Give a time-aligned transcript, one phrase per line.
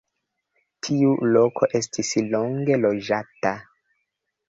[0.87, 3.57] Tiu loko estis longe loĝata.